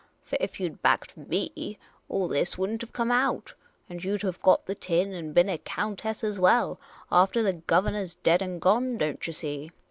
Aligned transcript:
For 0.23 0.35
if 0.41 0.59
you 0.59 0.67
'd 0.67 0.81
backed 0.81 1.15
me, 1.15 1.77
all 2.09 2.27
this 2.27 2.57
would 2.57 2.71
n't 2.71 2.81
have 2.81 2.91
come 2.91 3.11
out; 3.11 3.53
you 3.87 4.17
'd 4.17 4.23
have 4.23 4.41
got 4.41 4.65
the 4.65 4.73
tin 4.73 5.13
and 5.13 5.31
been 5.31 5.47
a 5.47 5.59
countess 5.59 6.23
as 6.23 6.39
well, 6.39 6.79
aftah 7.11 7.43
the 7.43 7.53
governah 7.53 8.07
's 8.07 8.15
dead 8.15 8.41
and 8.41 8.59
gone, 8.59 8.97
don't 8.97 9.27
yah 9.27 9.31
see. 9.31 9.71